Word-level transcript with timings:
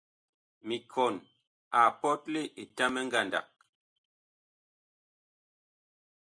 Mikɔn 0.67 1.15
a 1.79 1.81
pɔtle 1.99 2.41
Etamɛ 2.61 3.01
ngandag. 3.07 3.47